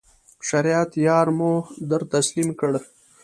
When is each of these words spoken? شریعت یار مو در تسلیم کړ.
شریعت 0.47 0.91
یار 1.07 1.27
مو 1.37 1.51
در 1.89 2.01
تسلیم 2.13 2.49
کړ. 2.59 2.71